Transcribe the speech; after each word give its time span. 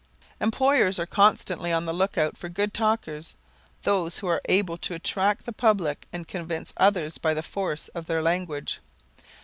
Employers 0.39 0.97
are 0.97 1.05
constantly 1.05 1.71
on 1.71 1.85
the 1.85 1.93
lookout 1.93 2.35
for 2.35 2.49
good 2.49 2.73
talkers, 2.73 3.35
those 3.83 4.17
who 4.17 4.25
are 4.25 4.41
able 4.49 4.75
to 4.79 4.95
attract 4.95 5.45
the 5.45 5.53
public 5.53 6.07
and 6.11 6.27
convince 6.27 6.73
others 6.77 7.19
by 7.19 7.35
the 7.35 7.43
force 7.43 7.87
of 7.89 8.07
their 8.07 8.23
language. 8.23 8.79